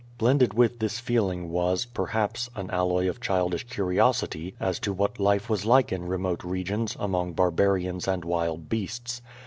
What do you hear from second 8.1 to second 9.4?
wild beasts.